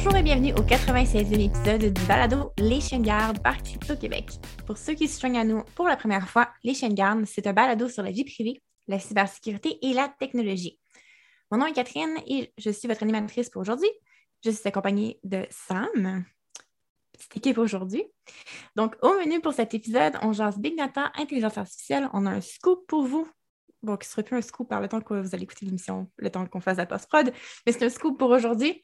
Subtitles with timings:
[0.00, 4.30] Bonjour et bienvenue au 96e épisode du balado Les chiens de garde par Crypto Québec.
[4.64, 7.24] Pour ceux qui se joignent à nous pour la première fois, Les chiens de garde,
[7.24, 10.78] c'est un balado sur la vie privée, la cybersécurité et la technologie.
[11.50, 13.90] Mon nom est Catherine et je suis votre animatrice pour aujourd'hui.
[14.44, 16.24] Je suis accompagnée de Sam,
[17.12, 18.04] petite équipe aujourd'hui.
[18.76, 22.08] Donc, au menu pour cet épisode, on jase Big Data, intelligence artificielle.
[22.12, 23.28] On a un scoop pour vous
[23.82, 26.08] bon, qui ne sera plus un scoop par le temps que vous allez écouter l'émission,
[26.18, 27.32] le temps qu'on fasse la post-prod,
[27.66, 28.82] mais c'est un scoop pour aujourd'hui.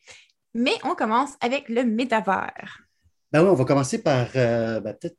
[0.55, 2.81] Mais on commence avec le métavers.
[3.33, 5.17] Ben oui, on va commencer par euh, ben, peut-être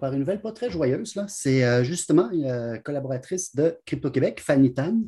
[0.00, 1.14] par une nouvelle pas très joyeuse.
[1.28, 4.98] C'est euh, justement une collaboratrice de Crypto-Québec, Fanny Tan,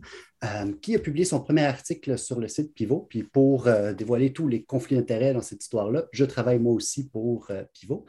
[0.45, 3.07] euh, qui a publié son premier article sur le site Pivot.
[3.11, 3.69] Puis pour
[3.99, 8.07] dévoiler tous les conflits d'intérêts dans cette histoire-là, je travaille moi aussi pour Pivot.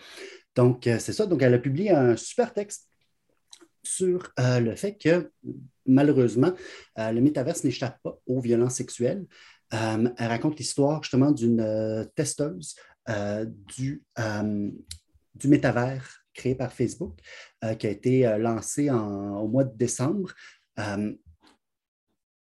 [0.56, 1.26] Donc, c'est ça.
[1.26, 2.88] Donc, elle a publié un super texte
[3.84, 5.32] sur le fait que
[5.86, 6.54] malheureusement,
[6.98, 9.26] le métaverse n'échappe pas aux violences sexuelles.
[9.76, 12.76] Euh, elle raconte l'histoire justement d'une euh, testeuse
[13.10, 13.46] euh,
[13.76, 14.04] du,
[15.36, 17.18] du métavers créé par Facebook
[17.80, 20.34] qui a été lancée au mois de décembre.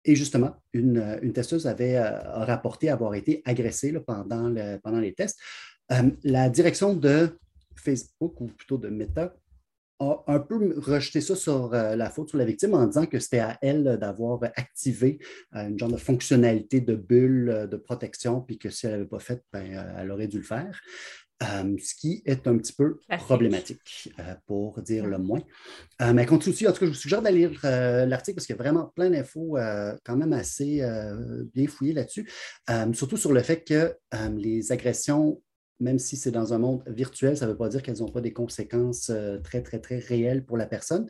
[0.04, 5.38] Et justement, une, testeuse avait rapporté avoir été agressée pendant, pendant les tests.
[6.24, 7.38] la direction de
[7.76, 9.32] Facebook, ou plutôt de Meta,
[10.00, 13.18] a un peu rejeté ça sur euh, la faute sur la victime en disant que
[13.18, 15.18] c'était à elle d'avoir activé
[15.54, 19.04] euh, une genre de fonctionnalité de bulle euh, de protection, puis que si elle n'avait
[19.06, 20.80] pas fait, ben, elle aurait dû le faire.
[21.40, 24.12] ce qui est un petit peu problématique,
[24.46, 25.42] pour dire le moins.
[26.00, 28.56] mais elle continue aussi, en tout cas, je vous suggère d'aller lire l'article parce qu'il
[28.56, 29.58] y a vraiment plein d'infos
[30.04, 30.82] quand même assez
[31.52, 32.30] bien fouillées là-dessus,
[32.92, 33.94] surtout sur le fait que
[34.36, 35.42] les agressions
[35.80, 38.20] même si c'est dans un monde virtuel, ça ne veut pas dire qu'elles n'ont pas
[38.20, 41.08] des conséquences euh, très, très, très réelles pour la personne.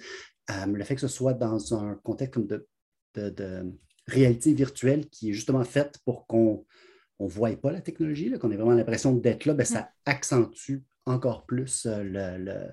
[0.50, 2.66] Euh, le fait que ce soit dans un contexte de,
[3.14, 3.72] de,
[4.06, 6.66] réalité virtuelle qui est justement faite pour qu'on
[7.20, 11.46] ne voie pas la technologie, qu'on ait vraiment l'impression d'être là, ben, ça accentue encore
[11.46, 12.68] plus euh,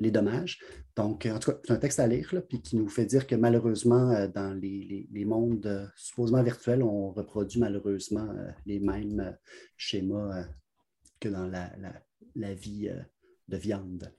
[0.00, 0.60] les dommages.
[0.96, 3.26] Donc, en tout cas, c'est un texte à lire, là, puis qui nous fait dire
[3.26, 8.28] que malheureusement, dans les, les, mondes supposément virtuels, on reproduit malheureusement
[8.66, 9.36] les mêmes
[9.76, 10.46] schémas
[11.20, 11.70] que dans la,
[12.34, 13.00] la, vie euh,
[13.48, 14.12] de viande.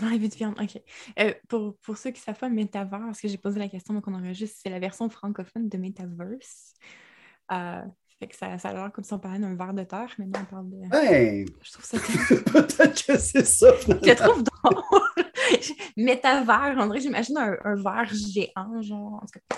[0.00, 0.80] Dans la vie de viande, OK.
[1.18, 4.06] Euh, pour, pour, ceux qui savent pas, Metaverse, parce que j'ai posé la question, donc
[4.06, 6.74] on enregistre, c'est la version francophone de Metaverse.
[7.50, 7.82] Euh,
[8.18, 10.26] fait que ça, ça a l'air comme si on parlait d'un verre de terre, mais
[10.26, 10.96] non, on parle de.
[10.96, 11.44] Hey!
[11.60, 11.98] Je trouve ça.
[12.52, 13.74] Peut-être que c'est ça.
[13.80, 14.82] Je trouve drôle.
[15.96, 19.14] Métavers, on dirait, j'imagine un, un verre géant, genre.
[19.14, 19.56] En tout cas,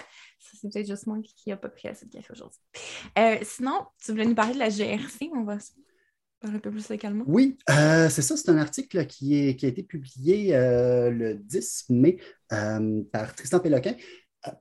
[0.55, 2.61] c'est peut-être juste moi qui n'a pas pris assez de café aujourd'hui.
[3.19, 5.59] Euh, sinon, tu voulais nous parler de la GRC, on va
[6.41, 7.25] parler un peu plus localement.
[7.27, 12.19] Oui, euh, c'est ça, c'est un article qui, a été publié euh, le 10 mai
[12.49, 13.95] par Tristan Péloquin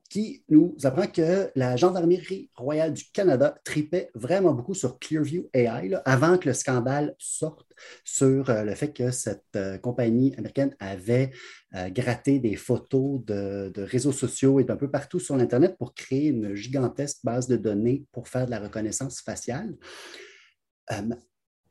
[0.10, 5.92] qui nous apprend que la Gendarmerie royale du Canada tripait vraiment beaucoup sur Clearview AI
[6.06, 7.74] avant que le scandale sorte
[8.04, 11.32] sur euh, le fait que cette euh, compagnie américaine avait
[11.76, 16.28] euh, gratté des photos de, réseaux sociaux et d'un peu partout sur l'Internet pour créer
[16.28, 19.76] une gigantesque base de données pour faire de la reconnaissance faciale.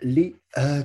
[0.01, 0.35] les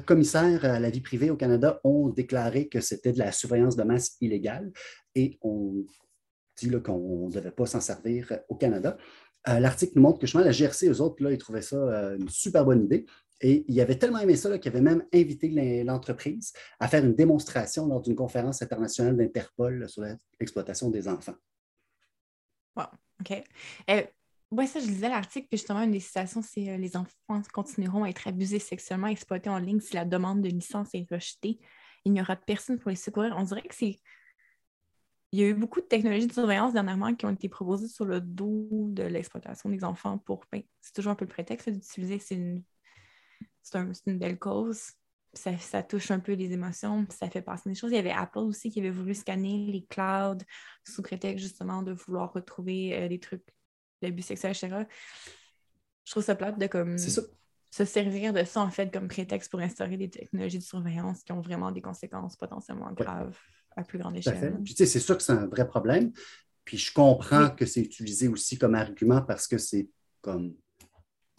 [0.06, 3.84] commissaires à la vie privée au Canada ont déclaré que c'était de la surveillance de
[3.84, 4.72] masse illégale
[5.16, 5.86] et on
[6.84, 8.98] qu'on ne devait pas s'en servir au Canada.
[9.48, 12.18] Euh, l'article nous montre que justement, la GRC, eux autres, là, ils trouvaient ça euh,
[12.18, 13.06] une super bonne idée.
[13.40, 17.86] Et ils avaient tellement aimé ça qu'ils avaient même invité l'entreprise à faire une démonstration
[17.86, 20.04] lors d'une conférence internationale d'Interpol sur
[20.40, 21.36] l'exploitation des enfants.
[22.76, 22.86] Wow,
[23.22, 23.44] OK.
[23.92, 24.02] Euh,
[24.50, 28.10] oui, ça, je lisais l'article, puis justement, une des citations, c'est Les enfants continueront à
[28.10, 31.60] être abusés sexuellement, exploités en ligne si la demande de licence est rejetée.
[32.06, 33.36] Il n'y aura personne pour les secourir.
[33.38, 34.00] On dirait que c'est
[35.32, 38.06] il y a eu beaucoup de technologies de surveillance dernièrement qui ont été proposées sur
[38.06, 40.46] le dos de l'exploitation des enfants pour.
[40.52, 42.20] Ben, c'est toujours un peu le prétexte d'utiliser.
[42.20, 42.64] C'est une,
[44.06, 44.92] une belle cause.
[45.34, 47.92] Ça, ça, touche un peu les émotions, ça fait passer des choses.
[47.92, 50.44] Il y avait Apple aussi qui avait voulu scanner les clouds
[50.84, 53.44] sous prétexte justement de vouloir retrouver euh, des trucs
[54.02, 54.88] d'abus sexuels, etc.
[56.06, 59.60] Je trouve ça plate de comme se servir de ça en fait comme prétexte pour
[59.60, 63.38] instaurer des technologies de surveillance qui ont vraiment des conséquences potentiellement graves
[63.78, 64.58] à plus grande échelle.
[64.66, 66.12] c'est sûr que c'est un vrai problème.
[66.66, 69.88] Puis je comprends que c'est utilisé aussi comme argument parce que c'est
[70.22, 70.56] comme.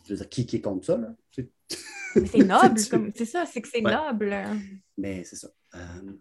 [0.04, 1.14] Je veux dire, qui, qui est contre ça, là?
[1.30, 2.78] C'est noble,
[3.14, 4.34] c'est ça, c'est que c'est noble.
[4.96, 5.48] Mais c'est ça.
[5.74, 6.12] Euh,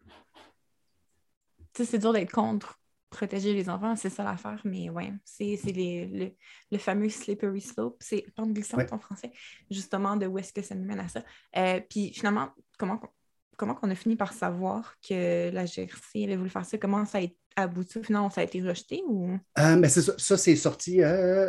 [1.74, 2.78] tu sais, c'est dur d'être contre
[3.10, 6.32] protéger les enfants, c'est ça l'affaire, mais ouais, c'est le,
[6.70, 9.32] le, fameux slippery slope, c'est pente glissante en français,
[9.72, 11.24] justement, de où est-ce que ça nous mène à ça.
[11.56, 13.00] Euh, puis finalement, comment
[13.58, 16.78] comment qu'on a fini par savoir que la GRC avait voulu faire ça?
[16.78, 18.02] Comment ça a abouti?
[18.04, 19.38] Finalement, ça a été rejeté ou?
[19.58, 21.02] mais ça, ça c'est sorti,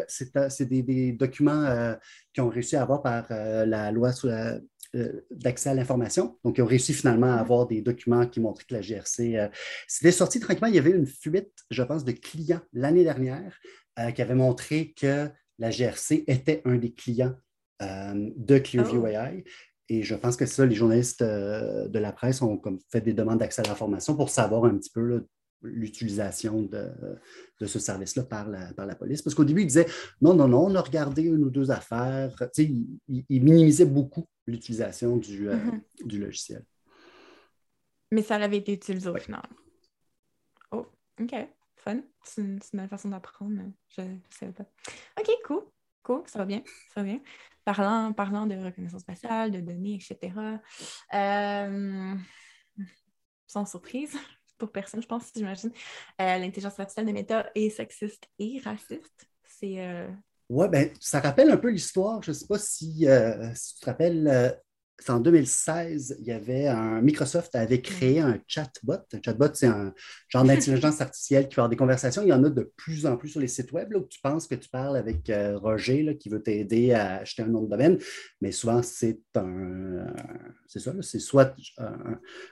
[0.08, 1.94] c'est des, des, documents
[2.32, 4.58] qui ont réussi à avoir par la loi sur la,
[4.94, 6.38] euh, d'accès à l'information.
[6.44, 9.36] Donc, ils ont réussi finalement à avoir des documents qui montraient que la GRC.
[9.36, 9.48] Euh,
[9.86, 10.68] c'était sorti tranquillement.
[10.68, 13.58] Il y avait une fuite, je pense, de clients l'année dernière
[13.98, 15.28] euh, qui avait montré que
[15.58, 17.34] la GRC était un des clients
[17.80, 19.06] de Clearview oh.
[19.06, 19.44] AI.
[19.88, 23.38] Et je pense que ça, les journalistes de la presse ont comme fait des demandes
[23.38, 25.24] d'accès à l'information pour savoir un petit peu
[25.62, 26.90] l'utilisation de,
[27.66, 29.22] ce service-là par la, par la police.
[29.22, 29.88] Parce qu'au début, ils disaient
[30.20, 32.34] non, non, non, on a regardé une ou deux affaires.
[32.54, 32.72] Tu sais,
[33.08, 36.06] ils, minimisaient beaucoup l'utilisation du, euh, mm-hmm.
[36.06, 36.64] du logiciel.
[38.10, 39.42] Mais ça avait été utilisé au final.
[40.72, 40.86] Oh,
[41.20, 41.34] OK.
[41.76, 42.00] Fun.
[42.24, 43.62] C'est une, belle façon d'apprendre.
[43.88, 44.64] Je ne savais pas.
[45.18, 45.62] OK, cool.
[46.02, 46.22] Cool.
[46.26, 46.62] Ça va bien.
[46.94, 47.20] Ça va bien.
[47.64, 50.32] Parlant, parlant de reconnaissance faciale, de données, etc.
[51.12, 52.14] Euh,
[53.46, 54.16] sans surprise,
[54.58, 55.70] pour personne, je pense, j'imagine.
[56.20, 59.28] Euh, L'intelligence artificielle de Meta est sexiste et raciste.
[59.44, 59.80] C'est.
[59.80, 60.08] Euh...
[60.48, 62.22] Oui, ben, ça rappelle un peu l'histoire.
[62.22, 64.58] Je ne sais pas si, euh, si, tu te rappelles,
[65.00, 68.94] c'est en 2016, il y avait un Microsoft avait créé un chatbot.
[69.12, 69.94] Un chatbot, c'est un
[70.28, 72.22] genre d'intelligence artificielle qui va avoir des conversations.
[72.22, 74.48] Il y en a de plus en plus sur les sites web où tu penses
[74.48, 77.70] que tu parles avec euh, Roger là, qui veut t'aider à acheter un nom de
[77.70, 77.98] domaine,
[78.40, 80.06] mais souvent c'est un
[80.66, 81.54] c'est ça, c'est soit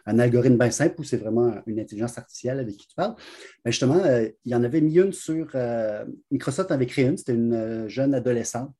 [0.06, 3.16] un, algorithme bien simple ou c'est vraiment une intelligence artificielle avec qui tu parles.
[3.64, 7.16] Mais justement, euh, il y en avait mis une sur euh, Microsoft avait créé une,
[7.16, 8.74] c'était une jeune adolescente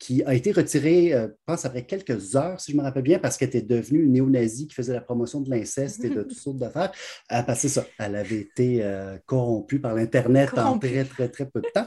[0.00, 3.18] qui a été retirée, euh, je pense, après quelques heures, si je me rappelle bien,
[3.18, 6.38] parce qu'elle était devenue une néo-nazie qui faisait la promotion de l'inceste et de toutes
[6.38, 6.90] sortes d'affaires.
[7.30, 11.46] Euh, parce que ça, elle avait été euh, corrompue par l'Internet en très, très, très
[11.46, 11.86] peu de temps.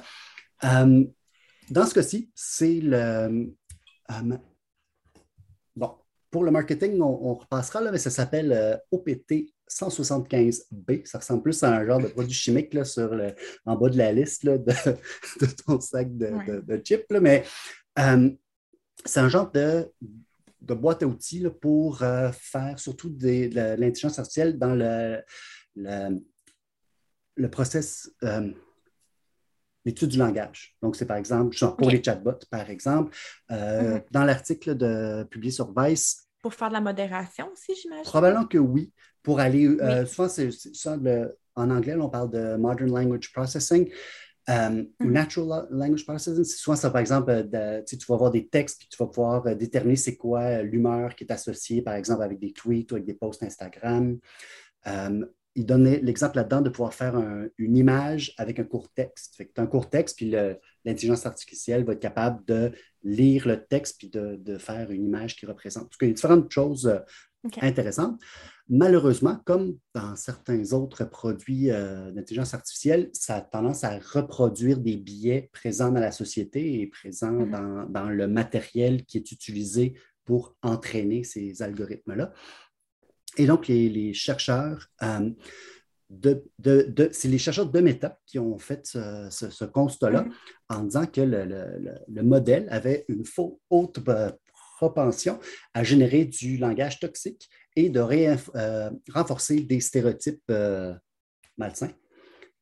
[1.71, 3.51] dans ce cas-ci, c'est le.
[5.75, 5.91] bon,
[6.29, 11.05] pour le marketing, on, repassera, là, mais ça s'appelle OPT 175B.
[11.05, 13.33] Ça ressemble plus à un genre de produit chimique là, sur le,
[13.65, 14.71] en bas de la liste là, de,
[15.41, 17.05] de, ton sac de, de, chips.
[17.09, 17.47] Mais euh,
[17.95, 19.91] c'est un genre de,
[20.61, 23.49] boîte à outils pour euh, faire surtout de,
[23.79, 25.21] l'intelligence artificielle dans le,
[25.75, 28.51] le, process, euh,
[29.85, 30.75] l'étude du langage.
[30.81, 33.15] Donc, c'est par exemple, genre pour les chatbots, par exemple,
[33.49, 34.03] mm-hmm.
[34.11, 36.27] dans l'article de publié sur Vice.
[36.41, 38.03] Pour faire de la modération aussi, j'imagine?
[38.03, 38.91] Probablement que oui.
[39.21, 40.49] Pour aller, souvent, c'est
[41.55, 43.91] en anglais, on parle de Modern Language Processing.
[44.49, 45.11] Euh, ou mm-hmm.
[45.11, 48.89] natural language processing, c'est souvent ça, par exemple, euh, tu vas avoir des textes, puis
[48.89, 52.51] tu vas pouvoir euh, déterminer c'est quoi l'humeur qui est associée, par exemple, avec des
[52.51, 54.19] tweets ou avec des posts Instagram.
[55.55, 57.15] il donnait l'exemple là-dedans de pouvoir faire
[57.57, 59.35] une image avec un court texte.
[59.35, 60.35] Fait que as un court texte, puis
[60.83, 62.71] l'intelligence artificielle va être capable de
[63.03, 65.93] lire le texte, puis de, faire une image qui représente.
[66.01, 66.91] Il y a différentes choses
[67.61, 68.19] intéressantes.
[68.69, 74.95] Malheureusement, comme dans certains autres produits euh, d'intelligence artificielle, ça a tendance à reproduire des
[74.95, 77.91] biais présents dans la société et présents mm-hmm.
[77.91, 82.31] dans, le matériel qui est utilisé pour entraîner ces algorithmes-là.
[83.37, 85.29] Et donc, les, chercheurs euh,
[86.09, 86.45] de,
[87.11, 90.77] c'est les chercheurs de Meta qui ont fait ce, constat-là mm-hmm.
[90.77, 93.23] en disant que le, modèle avait une
[93.69, 94.31] haute euh,
[94.77, 95.39] propension
[95.73, 100.93] à générer du langage toxique et de euh, renforcer des stéréotypes euh,
[101.57, 101.93] malsains.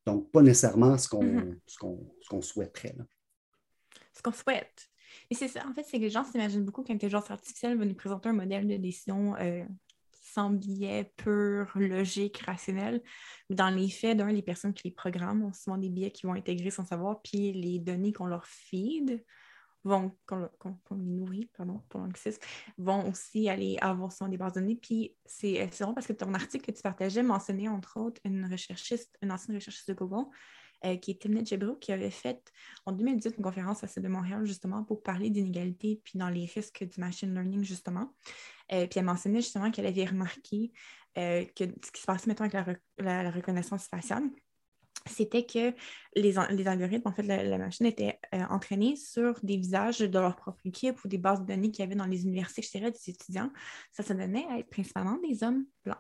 [0.06, 2.42] Donc, pas nécessairement ce qu'on mm-hmm.
[2.42, 2.96] souhaiterait.
[4.14, 4.88] Ce qu'on souhaite.
[5.30, 7.86] Et c'est ça, en fait, c'est que les gens s'imaginent beaucoup qu'une intelligence artificielle va
[7.86, 9.64] nous présenter un modèle de décision euh,
[10.34, 13.02] sans biais pur, logique, rationnel.
[13.50, 16.34] Dans les faits, d'un, les personnes qui les programment ont souvent des biais qui vont
[16.34, 19.24] intégrer sans savoir, puis les données qu'on leur feed
[19.84, 20.50] vont, qu'on,
[21.54, 22.08] pardon, pour
[22.78, 24.76] vont aussi aller avoir son des bases de données.
[24.76, 29.18] Puis c'est bon parce que ton article que tu partageais mentionnait entre autres une recherchiste,
[29.22, 30.30] une ancienne recherchiste de Google,
[30.86, 32.52] euh, qui est Timnit Jebrou, qui avait fait
[32.86, 36.46] en 2018 une conférence à celle de Montréal justement pour parler d'inégalité puis dans les
[36.46, 38.16] risques du machine learning justement.
[38.72, 40.72] Euh, puis elle mentionnait justement qu'elle avait remarqué
[41.18, 44.24] euh, que ce qui se passait maintenant avec la reconnaissance faciale,
[45.06, 45.74] c'était que
[46.16, 50.36] les, les, algorithmes, en fait, la, machine était euh, entraînée sur des visages de leur
[50.36, 53.10] propre équipe ou des bases de données qu'il y avait dans les universités, etc., des
[53.10, 53.52] étudiants.
[53.92, 56.00] Ça se donnait à être principalement des hommes blancs.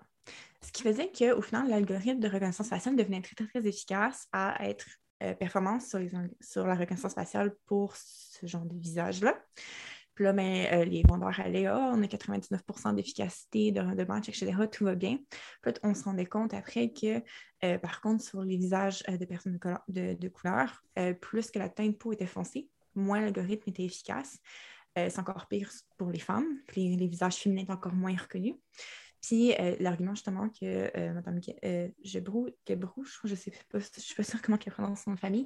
[0.62, 4.67] Ce qui faisait qu'au final, l'algorithme de reconnaissance faciale devenait très, très, très efficace à
[4.67, 4.86] être
[5.24, 6.00] euh, performant sur,
[6.39, 9.36] sur la reconnaissance faciale pour ce genre de visage-là.
[10.22, 12.62] Là, ben, euh, les vendeurs allaient, ah, on a 99
[12.96, 15.18] d'efficacité de, de match, etc., tout va bien.
[15.63, 17.24] Puis on se rendait compte après que,
[17.63, 20.84] euh, par contre, sur les visages euh, de personnes de couleur,
[21.22, 24.38] plus que la teinte de peau était foncée, moins l'algorithme était efficace.
[24.96, 26.60] c'est encore pire pour les femmes.
[26.75, 28.56] Les, les, visages féminins étaient encore moins reconnus.
[29.22, 31.40] Puis l'argument justement que Mme
[32.04, 35.46] Gebrou, Gebrou, je ne sais pas, je suis pas sûre comment elle prononce son famille,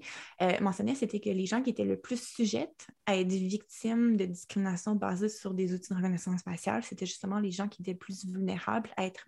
[0.61, 4.95] mentionnait, c'était que les gens qui étaient le plus sujettes à être victimes de discrimination
[4.95, 8.89] basée sur des outils de reconnaissance faciale, c'était justement les gens qui étaient plus vulnérables
[8.97, 9.25] à être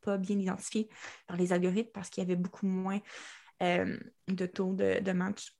[0.00, 0.88] pas bien identifiés
[1.26, 3.00] par les algorithmes parce qu'il y avait beaucoup moins
[3.60, 5.54] de taux de, match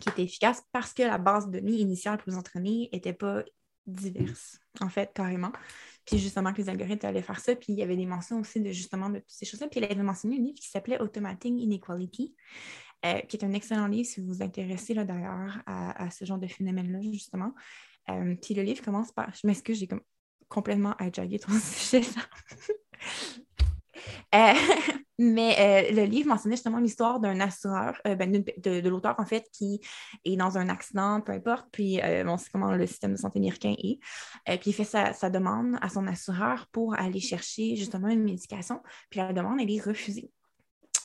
[0.00, 3.42] qui étaient efficaces parce que la base de données initiale pour les entraîner n'était pas
[3.86, 5.52] diverse, en fait, carrément.
[6.04, 7.56] Puis justement que les algorithmes allaient faire ça.
[7.56, 9.68] Puis il y avait des mentions aussi de justement de toutes ces choses-là.
[9.68, 12.34] Puis il avait mentionné un livre qui s'appelait Automating Inequality,
[13.04, 16.46] euh, qui est un excellent livre si vous vous intéressez d'ailleurs à, ce genre de
[16.46, 17.52] phénomène-là, justement.
[18.08, 19.34] Euh, puis le livre commence par.
[19.34, 20.02] Je m'excuse, j'ai comme
[20.48, 22.06] complètement hijacké ton sujet.
[24.34, 24.52] Euh,
[25.18, 29.48] mais euh, le livre mentionnait justement l'histoire d'un assureur, euh, ben, de, l'auteur en fait,
[29.52, 29.80] qui
[30.24, 33.74] est dans un accident, peu importe, puis on sait comment le système de santé américain
[33.78, 33.98] est.
[34.58, 39.20] puis il fait sa, demande à son assureur pour aller chercher justement une médication, puis
[39.20, 40.30] la demande, elle est refusée.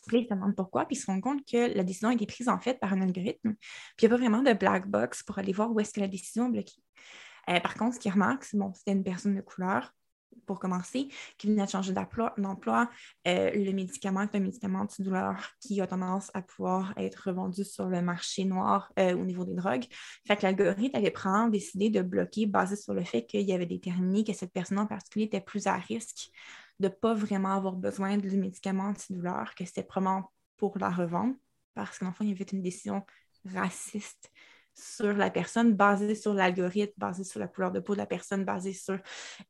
[0.07, 2.25] Puis il se demande pourquoi, puis il se rend compte que la décision a été
[2.25, 3.53] prise en fait par un algorithme.
[3.95, 5.99] Puis il n'y a pas vraiment de black box pour aller voir où est-ce que
[5.99, 6.81] la décision est bloquée.
[7.61, 9.93] par contre, ce qu'il remarque, c'est bon, c'était une personne de couleur,
[10.45, 11.07] pour commencer,
[11.37, 12.89] qui venait de changer d'emploi,
[13.27, 17.87] euh, le médicament est un médicament antidouleur qui a tendance à pouvoir être revendu sur
[17.87, 19.85] le marché noir euh, au niveau des drogues.
[20.27, 24.23] Fait que l'algorithme avait probablement décidé de bloquer basé sur le fait qu'il avait déterminé
[24.23, 26.31] que cette personne en particulier était plus à risque
[26.79, 31.35] de ne pas vraiment avoir besoin du médicament antidouleur, que c'était probablement pour la revendre,
[31.73, 33.05] parce qu'en fait, il y avait une décision
[33.45, 34.31] raciste
[34.73, 38.45] sur la personne, basée sur l'algorithme, basé sur la couleur de peau de la personne,
[38.45, 38.99] basé sur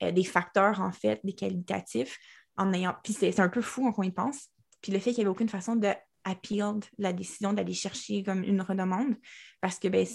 [0.03, 2.17] euh, des facteurs, en fait, des qualitatifs,
[2.57, 2.95] en ayant.
[3.03, 4.49] Puis c'est un peu fou quand on y pense.
[4.81, 5.89] Puis le fait qu'il n'y avait aucune façon de
[6.23, 9.15] appeal la décision d'aller chercher comme une redemande,
[9.59, 10.05] parce que ben,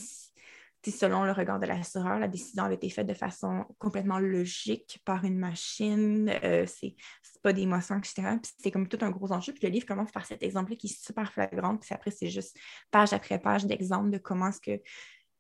[0.90, 5.24] selon le regard de l'assureur, la décision avait été faite de façon complètement logique par
[5.24, 6.32] une machine.
[6.44, 6.94] Euh, c'est
[7.42, 8.38] pas d'émotion, etc.
[8.58, 9.52] c'est comme tout un gros enjeu.
[9.52, 11.76] Puis le livre commence par cet exemple-là qui est super flagrant.
[11.76, 12.56] Puis après, c'est juste
[12.90, 14.82] page après page d'exemples de comment est-ce que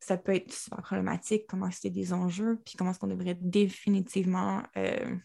[0.00, 4.62] ça peut être super problématique, comment c'est des enjeux, puis comment est-ce qu'on devrait définitivement
[4.76, 5.16] euh,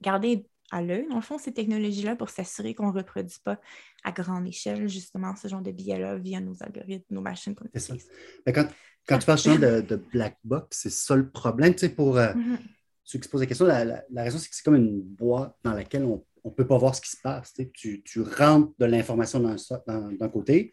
[0.00, 3.60] garder à l'œil, dans le fond, ces technologies-là pour s'assurer qu'on ne reproduit pas
[4.02, 8.08] à grande échelle, justement, ce genre de biais-là via nos algorithmes, nos machines qu'on utilise.
[8.46, 8.68] Quand,
[9.06, 11.74] quand tu parles de, de black box, c'est ça le problème.
[11.74, 12.58] Tu sais, pour euh, mm-hmm.
[13.04, 15.72] ceux qui se posent la question, la, raison, c'est que c'est comme une boîte dans
[15.72, 17.54] laquelle on ne peut pas voir ce qui se passe.
[17.72, 19.40] Tu, tu, rentres de l'information
[19.86, 20.72] d'un côté,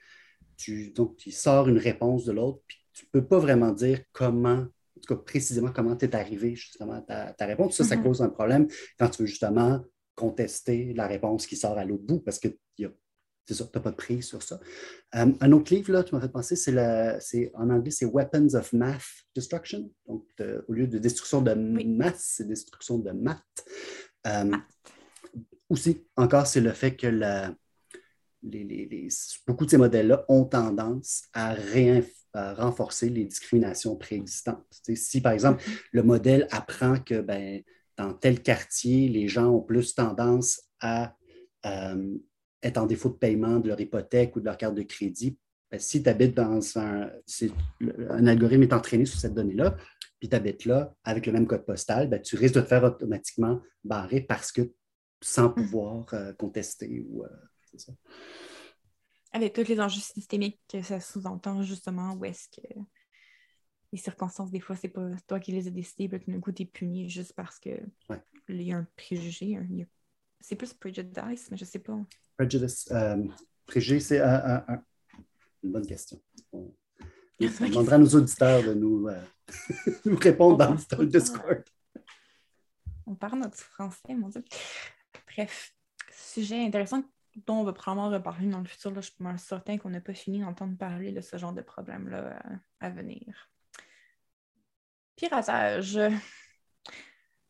[0.58, 4.02] tu, donc tu sors une réponse de l'autre, puis tu ne peux pas vraiment dire
[4.12, 7.76] comment, en tout cas précisément comment tu es arrivé justement à ta, ta réponse.
[7.76, 8.04] Ça, ça mm-hmm.
[8.04, 9.84] cause un problème quand tu veux justement
[10.16, 12.48] contester la réponse qui sort à l'autre bout parce que
[12.78, 12.92] y a
[13.46, 14.60] c'est tu n'as pas de prise sur ça.
[15.16, 18.74] Euh, un autre livre, là, tu m'as fait penser, c'est, en anglais, c'est Weapons of
[18.74, 19.04] Math
[19.36, 19.90] Destruction.
[20.08, 20.26] Donc,
[20.68, 23.42] au lieu de destruction de maths, c'est destruction de maths.
[24.28, 24.52] Euh,
[25.70, 27.54] aussi, encore, c'est le fait que
[29.48, 31.56] beaucoup de ces modèles-là ont tendance à,
[32.36, 34.66] renforcer les discriminations préexistantes.
[34.96, 35.80] si, par exemple, mm-hmm.
[35.92, 37.62] le modèle apprend que ben,
[37.96, 41.16] dans tel quartier, les gens ont plus tendance à
[41.66, 42.18] euh,
[42.64, 45.38] être en défaut de paiement de leur hypothèque ou de leur carte de crédit,
[45.70, 47.12] ben, si tu habites dans un,
[48.10, 49.76] un algorithme est entraîné sur cette donnée-là,
[50.20, 52.84] puis tu habites là avec le même code postal, ben, tu risques de te faire
[52.84, 54.72] automatiquement barrer parce que
[55.22, 55.56] sans hmm.
[55.56, 57.30] pouvoir euh, contester ou euh,
[57.78, 57.94] ça.
[59.32, 62.68] Avec tous les enjeux systémiques que ça sous-entend, justement, où est-ce que
[63.92, 66.64] les circonstances, des fois, c'est pas toi qui les as décidées, puis d'un coup, tu
[66.64, 67.72] es puni juste parce que
[68.50, 69.58] il y a un préjugé,
[70.40, 72.00] c'est plus prejudice, mais je sais pas.
[72.38, 73.24] Prejudice, euh,
[73.66, 76.20] préjugé, c'est une bonne question.
[76.52, 76.74] On,
[77.40, 79.22] demandera à nos auditeurs de nous, euh,
[80.06, 81.64] nous répondre dans, le Discord.
[83.06, 84.44] On parle notre français, mon Dieu.
[85.28, 85.76] Bref,
[86.12, 87.04] sujet intéressant
[87.48, 88.92] dont on va probablement reparler dans le futur.
[88.92, 92.38] Là, je suis certain qu'on n'a pas fini d'entendre parler de ce genre de problème-là
[92.38, 93.50] à, euh, à venir.
[95.16, 96.00] Piratage.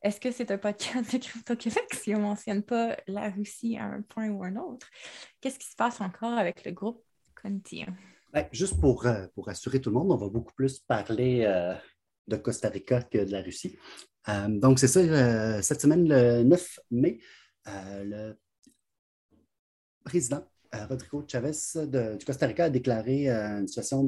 [0.03, 1.85] Est-ce que c'est un podcast de Crypto-Québec?
[1.93, 4.89] Si on ne mentionne pas la Russie à un point ou un autre?
[5.39, 7.01] Qu'est-ce qui se passe encore avec le groupe
[7.41, 7.85] Conti?
[8.33, 11.73] Ben, juste pour, euh, pour rassurer tout le monde, on va beaucoup plus parler euh,
[12.27, 13.77] de Costa Rica que de la Russie.
[14.27, 17.19] Euh, donc, c'est ça, cette semaine, le 9 mai,
[17.65, 18.33] le
[20.03, 21.51] président Rodrigo Chavez
[22.17, 24.03] du Costa Rica a déclaré une situation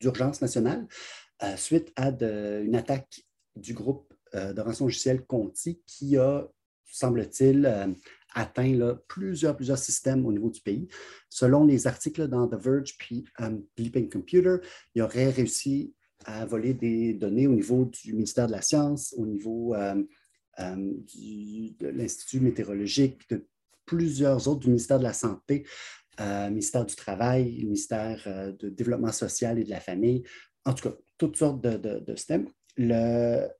[0.00, 0.86] d'urgence nationale
[1.56, 3.22] suite à une attaque
[3.56, 6.46] du groupe euh, de rançon logiciel Conti qui a,
[6.84, 7.86] semble-t-il, euh,
[8.34, 10.88] atteint plusieurs, plusieurs systèmes au niveau du pays.
[11.28, 14.56] Selon les articles dans The Verge puis um, Bleeping Computer,
[14.94, 15.94] il aurait réussi
[16.24, 19.74] à voler des données au niveau du ministère de la Science, au niveau
[20.58, 23.46] de l'Institut météorologique, de
[23.86, 25.64] plusieurs autres, du ministère de la Santé,
[26.50, 28.20] ministère du Travail, ministère
[28.58, 30.24] de Développement social et de la Famille,
[30.68, 32.14] en tout cas, toutes sortes de, de,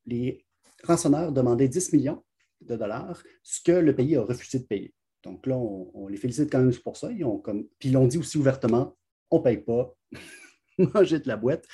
[0.06, 0.44] les
[0.84, 2.22] rançonneurs demandaient 10 millions
[2.60, 4.94] de dollars, ce que le pays a refusé de payer.
[5.22, 7.08] Donc là, on, les félicite quand même pour ça.
[7.08, 8.96] Puis ils l'ont dit aussi ouvertement,
[9.30, 9.94] on ne paye pas,
[10.78, 11.66] mangez de la boîte.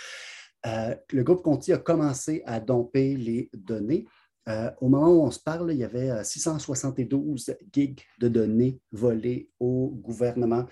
[0.67, 4.07] Euh, le groupe Conti a commencé à domper les données.
[4.49, 8.81] Euh, au moment où on se parle, il y avait 672 euh, gigs de données
[8.93, 10.67] volées au gouvernement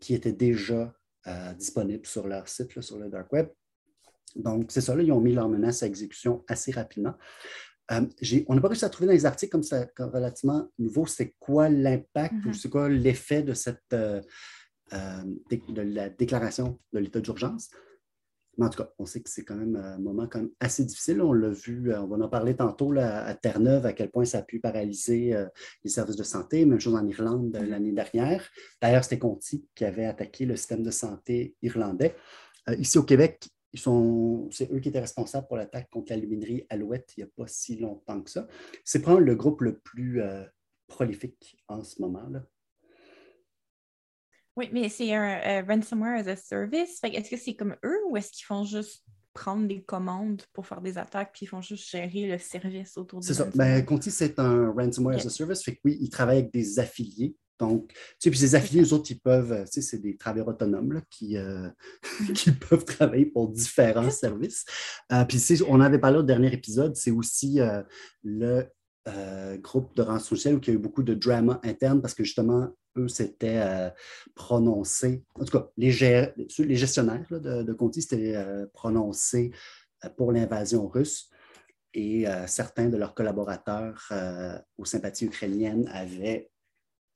[0.00, 0.94] qui étaient déjà
[1.58, 3.48] disponibles sur leur site, sur le dark web.
[4.36, 7.14] Donc, c'est ça, là, ils ont mis leur menace à exécution assez rapidement.
[7.92, 8.06] Euh,
[8.48, 11.68] on n'a pas réussi à trouver dans les articles comme ça, relativement nouveau, c'est quoi
[11.68, 12.54] l'impact ou mm-hmm.
[12.54, 14.20] c'est quoi l'effet de cette euh,
[14.92, 17.68] euh, de la déclaration de l'état d'urgence.
[18.56, 20.84] Mais en tout cas, on sait que c'est quand même un moment quand même assez
[20.84, 21.20] difficile.
[21.20, 24.38] On l'a vu, on va en parler tantôt là, à Terre-Neuve, à quel point ça
[24.38, 25.34] a pu paralyser
[25.82, 26.64] les services de santé.
[26.64, 27.68] Même chose en Irlande mm-hmm.
[27.68, 28.48] l'année dernière.
[28.80, 32.14] D'ailleurs, c'était Conti qui avait attaqué le système de santé irlandais.
[32.78, 37.24] ici au Québec, c'est eux qui étaient responsables pour l'attaque contre la luminerie Alouette il
[37.24, 38.46] n'y a pas si longtemps que ça.
[38.84, 40.44] C'est probablement le groupe le plus euh,
[40.86, 42.26] prolifique en ce moment.
[42.28, 42.44] là.
[44.56, 47.00] Oui, mais c'est un euh, ransomware as a service.
[47.02, 50.80] Est-ce que c'est comme eux ou est-ce qu'ils font juste prendre des commandes pour faire
[50.80, 53.48] des attaques puis ils font juste gérer le service autour de C'est ça.
[53.56, 55.62] Ben, Conti, c'est un ransomware as a service.
[55.64, 57.36] Fait que oui, ils travaillent avec des affiliés
[57.68, 60.16] donc, tu sais, puis ces affiliés, eux autres, ils peuvent, euh, tu sais, c'est des
[60.16, 61.68] travailleurs autonomes qui, euh,
[62.34, 64.64] qui peuvent travailler pour différents services.
[65.12, 67.60] Euh, puis, on avait parlé au dernier épisode, c'est aussi
[68.22, 68.66] le
[69.58, 72.70] groupe de rançon où il y a eu beaucoup de drama interne parce que justement,
[72.96, 73.92] eux s'étaient
[74.34, 75.92] prononcés, en tout cas, les,
[76.58, 78.34] les gestionnaires de, de, Conti s'étaient
[78.72, 79.50] prononcés
[80.16, 81.28] pour l'invasion russe.
[81.92, 84.10] Et certains de leurs collaborateurs
[84.78, 86.50] aux sympathies ukrainiennes avaient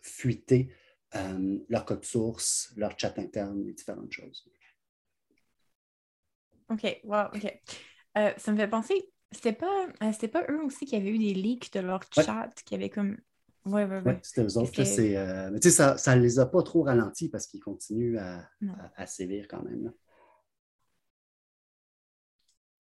[0.01, 0.73] fuiter
[1.15, 4.47] euh, leur code source, leur chat interne et différentes choses.
[6.69, 7.63] OK, wow, OK.
[8.19, 11.33] Euh, ça me fait penser, c'était pas, euh, pas eux aussi qui avaient eu des
[11.33, 13.17] leaks de leur chat, qui avaient comme.
[13.65, 14.13] Oui, oui, oui.
[14.23, 14.71] c'était eux autres.
[15.51, 18.49] mais tu sais, ça ne les a pas trop ralentis parce qu'ils continuent à,
[18.97, 19.93] à, sévir quand même.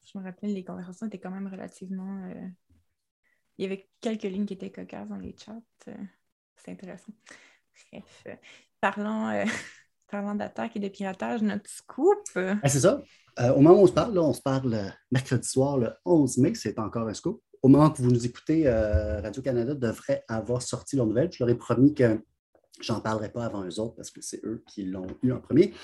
[0.05, 2.31] Je me rappelle, les conversations étaient quand même relativement.
[3.59, 5.61] Il y avait quelques lignes qui étaient cocasses dans les chats.
[6.65, 7.13] C'est intéressant.
[7.93, 8.35] Bref, euh,
[8.81, 9.45] parlons, euh,
[10.11, 12.19] parlons d'attaque et de piratage, notre scoop.
[12.65, 13.03] C'est ça.
[13.41, 16.55] Euh, au moment où on se parle, on se parle mercredi soir, le 11 mai,
[16.55, 17.43] c'est encore un scoop.
[17.63, 21.31] Au moment que vous nous écoutez, Radio-Canada devrait avoir sorti leur nouvelle.
[21.33, 22.21] Je leur ai promis que
[22.81, 25.75] j'en parlerai pas avant eux autres parce que c'est eux qui l'ont eu en premier.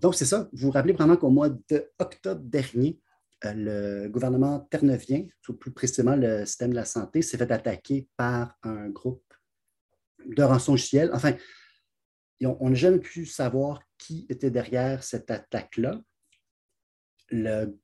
[0.00, 0.48] donc, c'est ça.
[0.54, 2.98] Vous vous rappelez vraiment qu'au mois d'octobre dernier,
[3.44, 8.88] le gouvernement terneuvien, plus précisément le système de la santé, s'est fait attaquer par un
[8.88, 9.25] groupe
[10.24, 11.10] de rançongiciel.
[11.12, 11.34] Enfin,
[12.44, 16.00] on n'a jamais pu savoir qui était derrière cette attaque-là.
[17.30, 17.74] Le,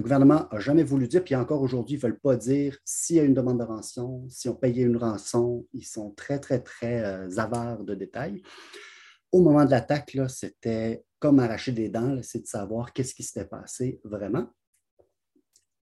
[0.00, 3.20] gouvernement n'a jamais voulu dire, puis encore aujourd'hui, ils ne veulent pas dire s'il y
[3.20, 5.66] a une demande de rançon, si on payait une rançon.
[5.72, 8.42] Ils sont très, très, très euh, avares de détails.
[9.30, 13.46] Au moment de l'attaque, c'était comme arracher des dents, c'est de savoir qu'est-ce qui s'était
[13.46, 14.50] passé vraiment.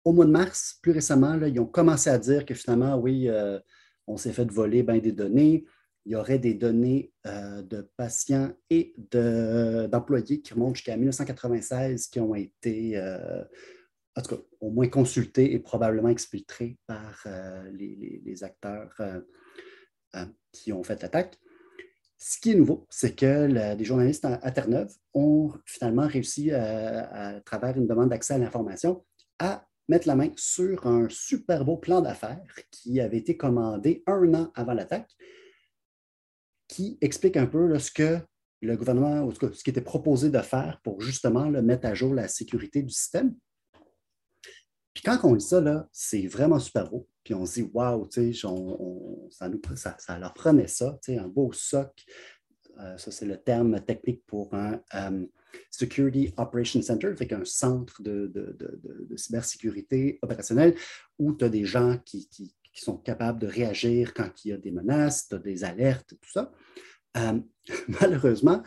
[0.05, 3.59] Au mois de mars, plus récemment, ils ont commencé à dire que finalement, oui, euh,
[4.11, 5.65] on s'est fait voler bien des données.
[6.07, 12.21] Il y aurait des données euh, de patients et d'employés qui remontent jusqu'à 1996 qui
[12.21, 13.45] ont été, euh,
[14.17, 18.97] en tout cas, au moins consultés et probablement exfiltrés par euh, les, acteurs
[20.53, 21.39] qui ont fait l'attaque.
[22.17, 27.77] Ce qui est nouveau, c'est que des journalistes à, Terre-Neuve ont finalement réussi, à travers
[27.77, 29.05] une demande d'accès à l'information,
[29.39, 34.33] à mettre la main sur un super beau plan d'affaires qui avait été commandé un
[34.35, 35.11] an avant l'attaque,
[36.69, 38.19] qui explique un peu ce que
[38.63, 42.29] le gouvernement, ou ce qui était proposé de faire pour justement mettre à jour la
[42.29, 43.35] sécurité du système.
[44.95, 47.09] Puis quand on lit ça, c'est vraiment super beau.
[47.25, 48.09] Puis on se dit, waouh,
[49.31, 51.91] ça, ça, leur prenait ça, un beau soc.
[52.79, 55.27] Euh, ça, c'est le terme technique pour un euh,
[55.71, 58.33] Security Operations Center, avec un centre de,
[59.17, 60.75] cybersécurité opérationnelle
[61.19, 62.29] où tu as des gens qui,
[62.73, 66.31] sont capables de réagir quand il y a des menaces, tu as des alertes, tout
[66.31, 66.51] ça.
[67.19, 67.39] Euh,
[68.01, 68.63] malheureusement,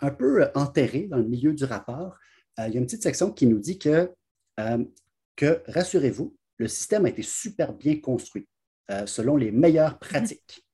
[0.00, 2.18] un peu enterré dans le milieu du rapport,
[2.58, 4.10] euh, il y a une petite section qui nous dit que,
[4.58, 4.84] euh,
[5.36, 8.48] que rassurez-vous, le système a été super bien construit
[9.06, 10.66] selon les meilleures pratiques.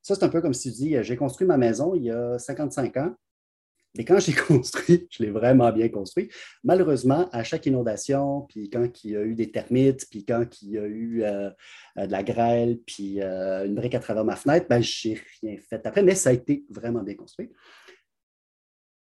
[0.00, 2.38] Ça, c'est un peu comme si tu dis, j'ai construit ma maison il y a
[2.38, 3.16] 55 ans,
[3.96, 6.30] Mais quand j'ai construit, je l'ai vraiment bien construit.
[6.64, 10.70] Malheureusement, à chaque inondation, puis quand il y a eu des termites, puis quand il
[10.70, 11.50] y a eu euh,
[11.98, 15.20] euh, de la grêle, puis euh, une brique à travers ma fenêtre, ben, je n'ai
[15.42, 17.50] rien fait après, mais ça a été vraiment bien construit.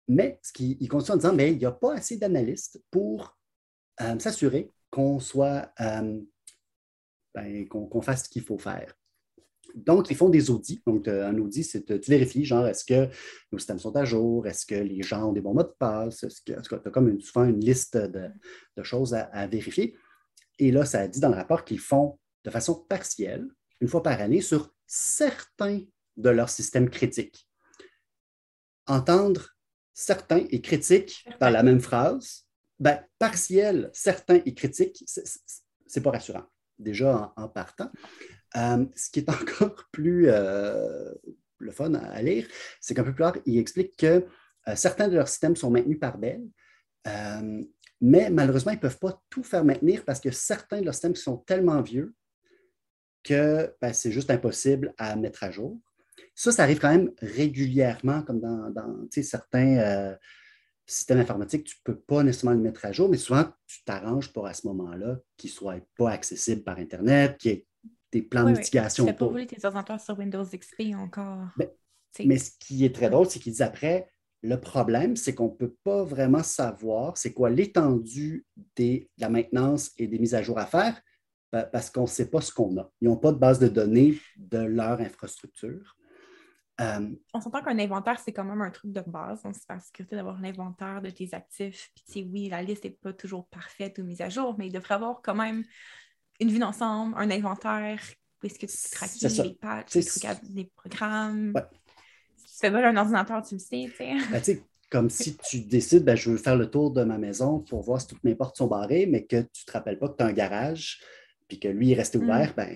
[0.07, 3.37] Mais ce qui, il continue en disant, mais il n'y a pas assez d'analystes pour
[4.17, 6.25] s'assurer qu'on soit, ben,
[7.67, 8.95] qu'on fasse ce qu'il faut faire.
[9.75, 10.81] Donc, ils font des audits.
[10.85, 13.09] Donc, un audit, c'est tu vérifies, genre, est-ce que
[13.51, 14.47] nos systèmes sont à jour?
[14.47, 16.23] Est-ce que les gens ont des bons mots de passe?
[16.23, 18.31] Est-ce que tu as comme souvent une liste de,
[18.83, 19.95] choses à, vérifier?
[20.57, 23.47] Et là, ça dit dans le rapport qu'ils font de façon partielle,
[23.81, 25.81] une fois par année, sur certains
[26.17, 27.47] de leurs systèmes critiques.
[28.87, 29.55] Entendre
[29.93, 32.45] certains et critiques dans la même phrase,
[32.79, 36.45] ben, partiel, certains et critiques, c'est pas rassurant,
[36.77, 37.91] déjà en partant.
[38.57, 41.13] Euh, ce qui est encore plus euh,
[41.59, 42.47] le fun à, lire,
[42.79, 44.25] c'est qu'un peu plus tard, il explique que
[44.67, 46.41] euh, certains de leurs systèmes sont maintenus par Bell,
[48.01, 51.15] mais malheureusement, ils ne peuvent pas tout faire maintenir parce que certains de leurs systèmes
[51.15, 52.13] sont tellement vieux
[53.23, 55.77] que ben, c'est juste impossible à mettre à jour.
[56.33, 60.15] Ça, ça arrive quand même régulièrement, comme dans, certains
[60.85, 64.33] systèmes informatiques, tu ne peux pas nécessairement le mettre à jour, mais souvent, tu t'arranges
[64.33, 67.63] pour à ce moment-là qu'il ne soit pas accessible par Internet, qu'il
[68.17, 69.05] ait des plans de mitigation.
[69.05, 71.47] Tu pas rouler tes ordinateurs sur Windows XP encore.
[72.25, 74.09] Mais, ce qui est très drôle, c'est qu'ils disent après,
[74.41, 78.45] le problème, c'est qu'on ne peut pas vraiment savoir c'est quoi l'étendue
[78.77, 80.99] de la maintenance et des mises à jour à faire
[81.51, 82.91] parce qu'on ne sait pas ce qu'on a.
[83.01, 85.95] Ils n'ont pas de base de données de leur infrastructure.
[86.79, 90.39] Euh, on s'entend qu'un inventaire, c'est quand même un truc de base en cybersécurité d'avoir
[90.39, 91.91] l'inventaire de tes actifs.
[92.09, 94.95] Puis, oui, la liste n'est pas toujours parfaite ou mise à jour, mais il devrait
[94.95, 95.65] avoir quand même
[96.39, 97.99] une vue d'ensemble, un inventaire,
[98.41, 100.23] où est-ce que tu traques les patchs, les, trucs,
[100.53, 101.53] les programmes.
[102.37, 104.15] Si tu fais pas un ordinateur, tu le sais, tu sais.
[104.31, 104.41] Ben,
[104.89, 108.01] comme si tu décides, ben, je veux faire le tour de ma maison pour voir
[108.01, 110.23] si toutes mes portes sont barrées, mais que tu ne te rappelles pas que tu
[110.23, 110.99] as un garage,
[111.47, 112.23] puis que lui est resté mm.
[112.23, 112.69] ouvert, ben,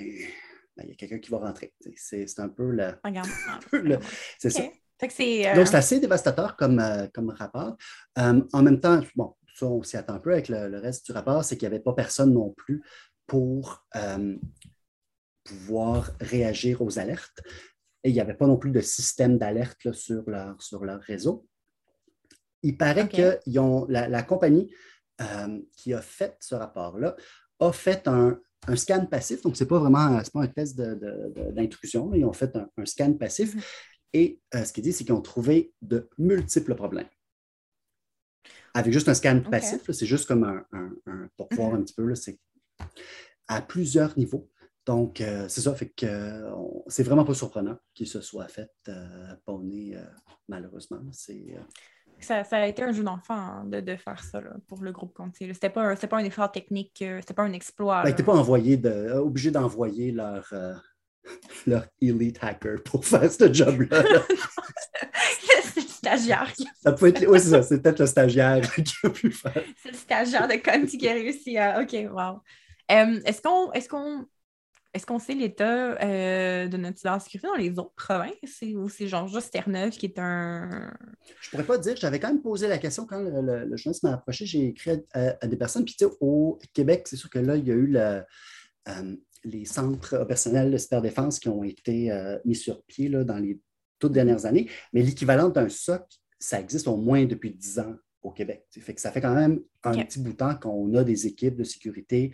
[0.77, 1.73] ben, il y a quelqu'un qui va rentrer.
[1.95, 2.93] C'est un peu le.
[4.39, 4.63] c'est ça.
[5.01, 7.75] Donc, c'est euh, assez dévastateur comme, euh, comme rapport.
[8.19, 11.05] Euh, en même temps, bon, ça, on s'y attend un peu avec le, le reste
[11.07, 12.81] du rapport, c'est qu'il n'y avait pas personne non plus
[13.33, 14.37] pour euh,
[15.43, 17.41] pouvoir réagir aux alertes.
[18.03, 21.47] Et il n'y avait pas non plus de système d'alerte sur leur, sur leur réseau.
[22.61, 23.39] Il paraît que
[23.89, 24.71] la, compagnie
[25.19, 27.15] euh, qui a fait ce rapport-là
[27.59, 28.39] a fait un,
[28.75, 29.41] scan passif.
[29.41, 32.13] Donc, ce n'est pas vraiment pas un test d'intrusion.
[32.13, 33.55] Ils ont fait un, scan passif.
[33.55, 33.61] Mhm.
[34.13, 37.09] Et euh, ce qu'ils disent, c'est qu'ils ont trouvé de multiples problèmes.
[38.75, 41.79] Avec juste un scan passif, c'est juste comme un, pour voir mhm.
[41.79, 42.37] un petit peu, c'est
[43.47, 44.49] à plusieurs niveaux.
[44.85, 46.43] Donc, euh, c'est ça, fait que
[46.87, 50.01] c'est vraiment pas surprenant qu'il se soit fait euh, euh
[50.49, 50.99] malheureusement.
[51.11, 51.61] C'est, euh,
[52.19, 55.53] ça, ça, a été un jeu d'enfant hein, de, faire ça pour le groupe Conti.
[55.53, 58.03] C'était pas, pas un effort technique, c'était pas un exploit.
[58.03, 60.53] Ben, ils n'étaient pas envoyé de, obligés d'envoyer leur,
[61.65, 64.03] leur elite hacker pour faire ce job-là.
[65.73, 68.95] c'est le stagiaire qui ça peut être, Oui, c'est ça, c'est peut-être le stagiaire qui
[69.05, 69.63] a pu faire.
[69.81, 71.81] C'est le stagiaire de Conti qui a réussi à.
[71.81, 72.41] OK, wow.
[72.91, 74.25] Euh, est-ce qu'on est qu'on
[74.93, 78.61] est qu'on sait l'état euh, de notre cybersécurité dans les autres provinces?
[78.75, 80.93] Ou c'est genre juste Terre-Neuve qui est un.
[81.41, 81.95] Je pourrais pas dire.
[81.95, 84.45] J'avais quand même posé la question quand le, le, journaliste m'a approché.
[84.45, 85.85] J'ai écrit à, des personnes.
[85.85, 88.21] Puis, tu sais, au Québec, c'est sûr que là, il y a eu euh,
[89.43, 92.11] les centres opérationnels de cyberdéfense qui ont été
[92.45, 93.59] mis sur pied là, dans les
[94.03, 94.69] toutes dernières années.
[94.91, 96.03] Mais l'équivalent d'un SOC,
[96.37, 98.65] ça existe au moins depuis 10 ans au Québec.
[98.69, 101.55] Fait que ça fait quand même un petit bout de temps qu'on a des équipes
[101.55, 102.33] de sécurité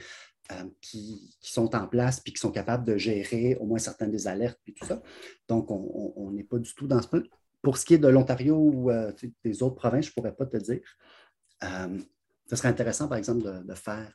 [0.52, 4.28] euh, qui, sont en place puis qui sont capables de gérer au moins certaines des
[4.28, 5.02] alertes puis tout ça.
[5.48, 7.22] Donc, on n'est pas du tout dans ce point.
[7.62, 9.12] Pour ce qui est de l'Ontario ou euh,
[9.44, 10.82] des autres provinces, je ne pourrais pas te dire.
[11.64, 12.00] Euh,
[12.48, 14.12] ce serait intéressant, par exemple, de, faire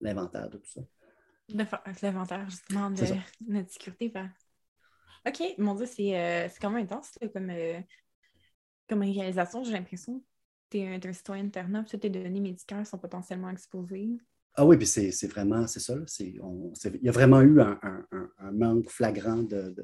[0.00, 0.82] l'inventaire de tout ça.
[1.48, 3.04] De faire l'inventaire, justement, de
[3.48, 4.10] notre sécurité.
[4.10, 4.30] Ben.
[5.26, 7.50] OK, mon Dieu, c'est quand même intense comme,
[8.88, 10.22] comme réalisation, j'ai l'impression.
[10.68, 14.18] Tu es, un citoyen de toutes tes données médicales sont potentiellement exposées.
[14.54, 15.94] Ah oui, puis c'est vraiment, c'est ça.
[16.20, 16.40] il
[17.02, 19.74] y a vraiment eu un, manque flagrant de,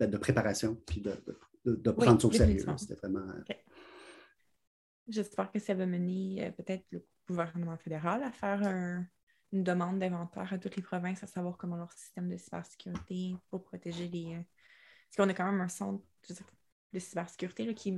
[0.00, 2.64] de, préparation puis de, prendre ça au sérieux.
[2.76, 3.26] C'était vraiment.
[3.28, 3.54] Euh,
[5.08, 8.62] J'espère que ça va mener euh, peut-être le gouvernement fédéral à faire
[9.52, 13.64] une demande d'inventaire à toutes les provinces à savoir comment leur système de cybersécurité pour
[13.64, 14.34] protéger les.
[14.34, 14.42] Euh,
[15.08, 16.04] parce qu'on a quand même un centre
[16.92, 17.94] de cybersécurité là, qui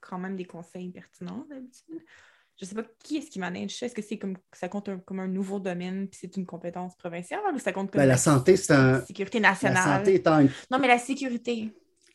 [0.00, 2.02] quand même des conseils pertinents d'habitude
[2.58, 3.86] je ne sais pas qui est-ce qui manage ça.
[3.86, 7.40] Est-ce que c'est comme ça compte comme un nouveau domaine puis c'est une compétence provinciale
[7.54, 9.04] ou ça compte comme ben, la santé, c'est un.
[9.04, 9.88] sécurité nationale?
[9.88, 11.72] La santé étant Non, mais la sécurité.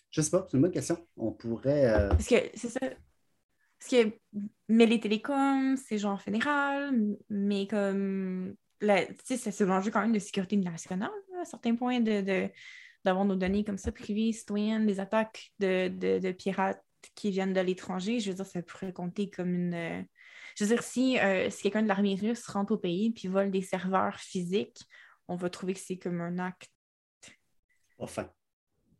[0.10, 0.98] Je sais pas, c'est une bonne question.
[1.18, 1.86] On pourrait.
[1.86, 2.80] Euh, Parce que c'est ça.
[2.80, 4.12] Parce que,
[4.70, 6.92] mais les télécoms, c'est genre fédéral,
[7.30, 8.88] mais comme, tu
[9.24, 12.50] sais, c'est l'enjeu quand même de sécurité nationale, à certains points, de,
[13.06, 18.20] d'avoir nos données comme ça, privées, citoyennes, des attaques de, pirates qui viennent de l'étranger.
[18.20, 20.08] Je veux dire, ça pourrait compter comme une.
[20.58, 23.52] Je veux dire, si, euh, si quelqu'un de l'armée russe rentre au pays puis vole
[23.52, 24.82] des serveurs physiques,
[25.28, 26.72] on va trouver que c'est comme un acte.
[28.00, 28.30] Enfin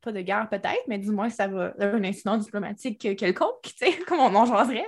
[0.08, 4.00] pas de guerre peut-être, mais du moins, ça va un incident diplomatique quelconque, tu sais,
[4.08, 4.86] comme on en jaserait.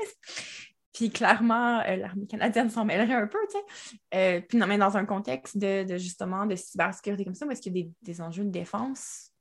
[0.94, 3.98] Puis clairement, euh, l'armée canadienne s'en mêlerait un peu, tu sais.
[4.14, 7.62] Euh, puis non, mais dans un contexte de, justement de cybersécurité comme ça, où est-ce
[7.62, 9.32] qu'il y a des, enjeux de défense?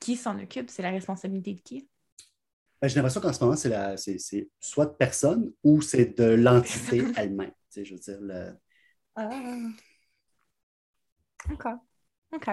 [0.00, 0.70] Qui s'en occupe?
[0.70, 1.88] C'est la responsabilité de qui?
[2.84, 7.50] Ben, j'ai l'impression qu'en ce moment, c'est soit de personne ou c'est de l'entité elle-même.
[7.50, 8.52] Tu sais, je veux dire, le...
[11.48, 11.78] D'accord.
[12.34, 12.46] OK.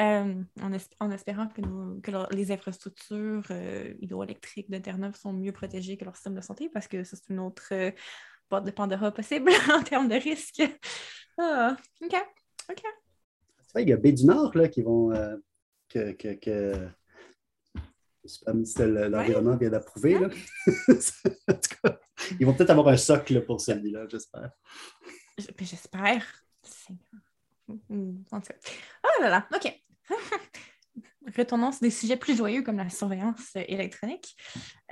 [0.00, 6.16] Euh, en, espérant que, les infrastructures euh, hydroélectriques de Terre-Neuve sont mieux protégées que leur
[6.16, 7.90] système de santé, parce que ça, c'est une autre euh,
[8.48, 10.62] porte de Pandora possible en termes de risque.
[11.36, 12.14] Ah, OK.
[12.70, 12.82] OK.
[13.76, 15.10] il y a B du Nord là, qui vont.
[15.90, 16.88] que, que, que...
[18.28, 20.16] Je sais pas si l'environnement vient d'approuver.
[20.18, 21.98] en tout cas,
[22.38, 24.50] ils vont peut-être avoir un socle pour celui-là, j'espère.
[25.38, 26.24] J'espère.
[27.68, 28.54] En tout cas.
[29.02, 29.82] Ah là là, OK.
[31.36, 34.34] Retournons sur des sujets plus joyeux comme la surveillance électronique.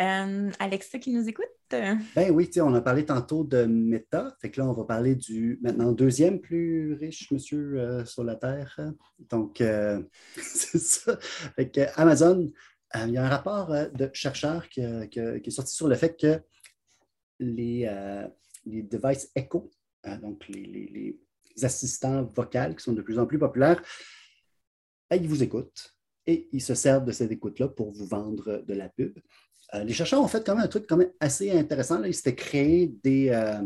[0.00, 1.46] Euh, Alexa qui nous écoute?
[1.70, 4.36] Ben oui, on a parlé tantôt de Meta.
[4.40, 8.36] Fait que là, on va parler du maintenant deuxième plus riche monsieur euh, sur la
[8.36, 8.78] Terre.
[9.30, 10.02] Donc, euh,
[10.36, 11.18] c'est ça.
[11.56, 12.50] Fait que Amazon,
[12.94, 16.40] il y a un rapport de chercheurs qui, est sorti sur le fait que
[17.38, 17.90] les,
[18.64, 19.70] les devices Echo,
[20.22, 21.18] donc les
[21.62, 23.82] assistants vocaux qui sont de plus en plus populaires,
[25.10, 25.96] ils vous écoutent
[26.26, 29.18] et ils se servent de cette écoute-là pour vous vendre de la pub.
[29.74, 32.02] Euh, les chercheurs ont fait quand même un truc quand même assez intéressant.
[32.02, 33.62] Ils s'étaient créés des, euh,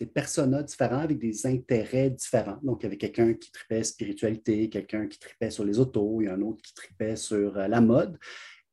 [0.00, 2.58] des personas différents avec des intérêts différents.
[2.62, 6.24] Donc, il y avait quelqu'un qui tripait spiritualité, quelqu'un qui tripait sur les autos, il
[6.24, 8.18] y a un autre qui tripait sur euh, la mode.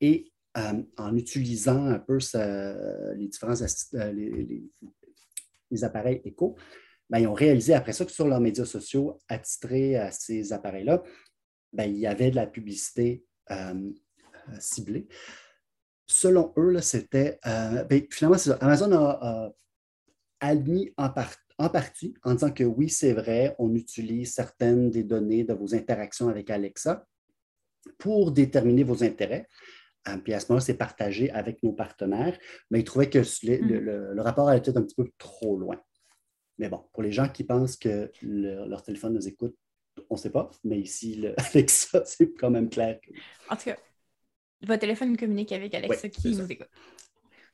[0.01, 0.31] Et
[0.97, 2.17] en utilisant un peu
[3.15, 3.53] les différents
[3.93, 4.63] les,
[5.69, 6.55] les, appareils éco,
[7.11, 11.03] ben, ils ont réalisé après ça que sur leurs médias sociaux attitrés à ces appareils-là,
[11.73, 13.73] ben, il y avait de la publicité euh,
[14.49, 15.07] euh, ciblée.
[16.05, 17.39] Selon eux, c'était.
[17.45, 19.53] Euh, ben, finalement, Amazon a,
[20.39, 21.09] admis en,
[21.57, 25.75] en, partie en disant que oui, c'est vrai, on utilise certaines des données de vos
[25.75, 27.05] interactions avec Alexa
[27.97, 29.47] pour déterminer vos intérêts.
[30.23, 32.37] puis à ce moment-là, c'est partagé avec nos partenaires.
[32.69, 34.13] Mais ils trouvaient que le, mm.
[34.15, 35.79] le rapport allait peut-être un petit peu trop loin.
[36.57, 39.55] Mais bon, pour les gens qui pensent que leur téléphone nous écoute,
[40.09, 40.49] on ne sait pas.
[40.63, 42.99] Mais ici, Alexa, c'est quand même clair.
[43.49, 43.77] En tout cas,
[44.61, 46.69] votre téléphone communique avec Alexa qui nous écoute.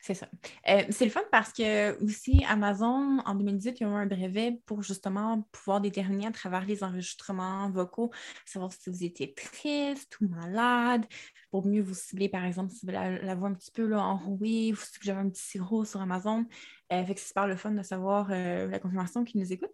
[0.05, 0.27] C'est ça.
[0.67, 4.59] Euh, c'est le fun parce que aussi Amazon, en 2018, ils ont eu un brevet
[4.65, 8.11] pour justement pouvoir déterminer à travers les enregistrements vocaux,
[8.45, 11.05] savoir si vous étiez triste ou malade,
[11.51, 14.73] pour mieux vous cibler, par exemple, si vous la, voix un petit peu là, enrouée
[14.73, 16.45] vous avez un petit sirop sur Amazon.
[16.91, 19.71] Euh, fait que c'est super le fun de savoir euh, la confirmation qui nous écoute.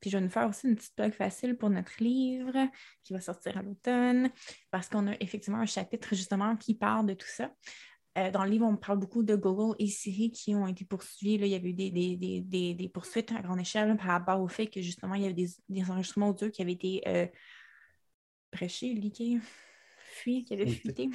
[0.00, 2.68] Puis je vais nous faire aussi une petite blog facile pour notre livre
[3.02, 4.30] qui va sortir à l'automne
[4.70, 7.50] parce qu'on a effectivement un chapitre justement qui parle de tout ça.
[8.16, 11.38] Euh, dans le livre, on parle beaucoup de Google et Siri qui ont été poursuivis.
[11.38, 14.80] Là, il y avait eu des, poursuites à grande échelle par rapport au fait que
[14.80, 17.26] justement, il y avait des, enregistrements audio qui avaient été euh,
[18.52, 19.40] prêchés, leakés,
[20.12, 21.10] fuis, qui avaient fuité.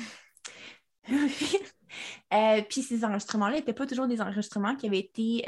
[2.32, 5.42] Euh, puis ces enregistrements-là n'étaient pas toujours des enregistrements qui avaient été,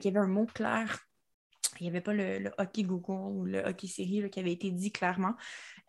[0.00, 1.06] qui avaient un mot clair
[1.80, 4.92] il n'y avait pas le, hockey Google ou le hockey Siri qui avait été dit
[4.92, 5.34] clairement.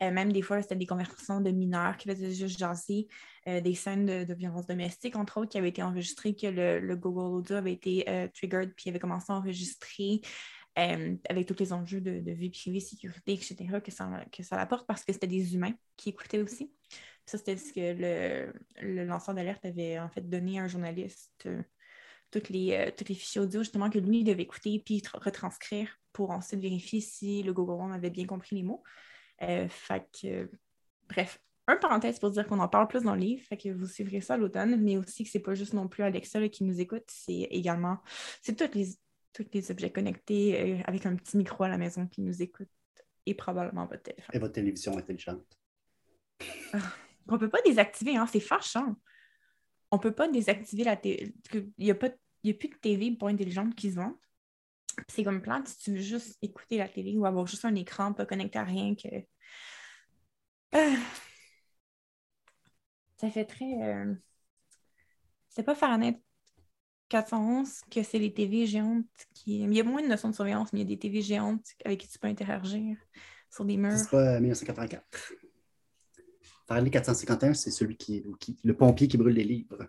[0.01, 3.07] Euh, même des fois, c'était des conversations de mineurs qui faisaient juste jaser
[3.47, 7.35] euh, des scènes de, violence domestique, entre autres, qui avaient été enregistrées, que le, Google
[7.35, 10.21] Audio avait été euh, triggered, puis avait commencé à enregistrer
[10.77, 15.05] avec tous les enjeux de, vie privée, sécurité, etc., que ça, que ça apporte parce
[15.05, 16.69] que c'était des humains qui écoutaient aussi.
[17.25, 21.47] ça, c'était ce que le, le lanceur d'alerte avait en fait donné à un journaliste
[22.35, 26.31] toutes les, euh, toutes les fichiers audio justement que lui devait écouter puis retranscrire pour
[26.31, 28.83] ensuite vérifier si le Home avait bien compris les mots.
[29.41, 30.49] Euh, fait que,
[31.07, 33.87] bref, un parenthèse pour dire qu'on en parle plus dans le livre, fait que vous
[33.87, 36.79] suivrez ça à l'automne, mais aussi que c'est pas juste non plus Alexa qui nous
[36.81, 37.99] écoute, c'est également,
[38.41, 38.87] c'est tous les,
[39.33, 42.67] tous les objets connectés euh, avec un petit micro à la maison qui nous écoutent
[43.25, 44.35] et probablement votre téléphone.
[44.35, 45.45] Et votre télévision intelligente.
[46.73, 46.79] Ah,
[47.29, 48.95] on peut pas désactiver, hein, c'est fâchant.
[49.91, 51.33] On peut pas désactiver la télé.
[51.53, 52.09] Il n'y a, pas,
[52.51, 54.15] a plus de TV pas intelligente qui se vendent.
[55.09, 58.13] C'est comme plan si tu veux juste écouter la télé ou avoir juste un écran
[58.13, 59.07] pas connecté à rien que.
[60.71, 60.95] Ah.
[63.17, 63.81] ça fait très.
[63.81, 64.13] Euh,
[65.49, 66.21] c'est pas Fahrenheit
[67.09, 69.59] 411 que c'est les TV géantes qui.
[69.59, 71.65] Il y a moins de notions de surveillance, mais il y a des TV géantes
[71.83, 72.97] avec qui tu peux interagir
[73.49, 73.97] sur des murs.
[73.97, 75.33] C'est pas 1984.
[76.67, 79.87] Fahrenheit 451, c'est celui qui, qui, le pompier qui brûle les livres.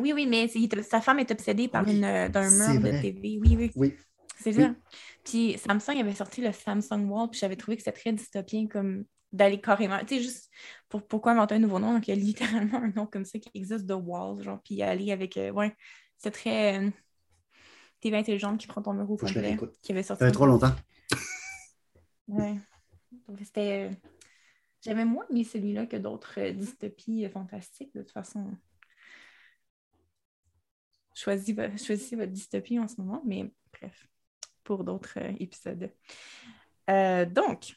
[0.00, 0.48] Oui, oui, mais
[0.82, 3.38] sa femme est obsédée par une euh, d'un mur de TV.
[3.42, 3.70] Oui, oui.
[3.74, 3.96] Oui.
[4.38, 4.74] C'est ça.
[5.24, 9.04] Puis Samsung avait sorti le Samsung Wall, puis j'avais trouvé que c'était très dystopien comme
[9.32, 9.98] d'aller carrément.
[10.00, 10.50] Tu sais, juste
[10.88, 11.92] pour, pourquoi inventer un nouveau nom?
[11.92, 14.82] Donc, il y a littéralement un nom comme ça qui existe, The Wall, genre, puis
[14.82, 15.36] aller avec.
[15.36, 15.74] Euh, ouais,
[16.16, 16.78] c'est très.
[16.78, 16.90] Euh,
[18.00, 19.58] TV intelligente qui prend ton mur au complet.
[19.82, 20.20] Qui avait sorti.
[20.20, 20.74] Ça fait trop longtemps.
[22.28, 22.56] ouais.
[23.44, 23.90] C'était.
[24.80, 28.46] J'avais moins mis celui-là que d'autres dystopies fantastiques, de toute façon
[31.20, 34.08] choisissez, votre dystopie en ce moment, mais bref,
[34.64, 35.90] pour d'autres euh, épisodes.
[36.88, 37.76] Euh, donc,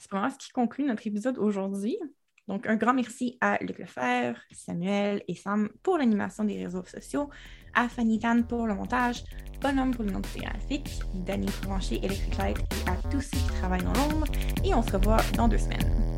[0.00, 1.98] c'est vraiment ce qui conclut notre épisode aujourd'hui.
[2.46, 7.28] Donc, un grand merci à Luc Lefebvre, Samuel et Sam pour l'animation des réseaux sociaux,
[7.74, 9.22] à Fanny Tan pour le montage,
[9.60, 13.82] Bonhomme pour le nom graphique, Danny Provencher, Electric Light et à tous ceux qui travaillent
[13.82, 14.26] dans l'ombre.
[14.64, 16.17] Et on se revoit dans deux semaines.